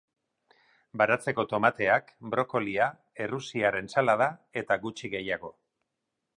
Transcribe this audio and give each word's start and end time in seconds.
Baratzeko 1.01 1.43
tomateak, 1.51 2.09
brokolia, 2.33 2.89
errusiar 3.27 3.79
entsalada 3.83 4.33
eta 4.63 4.83
gutxi 4.87 5.15
gehiago. 5.17 5.57